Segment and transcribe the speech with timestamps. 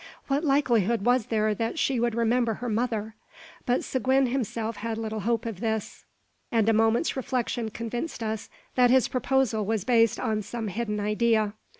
[0.25, 3.13] What likelihood was there that she would remember her mother?
[3.67, 6.05] But Seguin himself had little hope of this,
[6.51, 11.53] and a moment's reflection convinced us that his proposal was based upon some hidden idea.